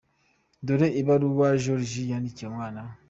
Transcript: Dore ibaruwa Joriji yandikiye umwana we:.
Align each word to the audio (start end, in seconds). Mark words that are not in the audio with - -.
Dore 0.65 0.87
ibaruwa 1.01 1.47
Joriji 1.61 2.03
yandikiye 2.11 2.47
umwana 2.49 2.79
we:. 2.87 2.93